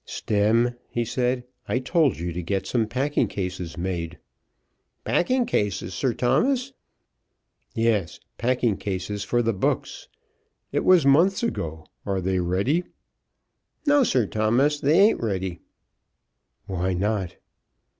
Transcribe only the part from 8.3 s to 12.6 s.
packing cases for the books. It was months ago. Are they